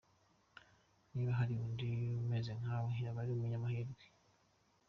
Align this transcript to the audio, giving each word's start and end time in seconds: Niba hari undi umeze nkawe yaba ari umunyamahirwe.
Niba 1.13 1.31
hari 1.39 1.53
undi 1.65 1.87
umeze 2.21 2.51
nkawe 2.59 2.89
yaba 3.03 3.19
ari 3.23 3.31
umunyamahirwe. 3.33 4.03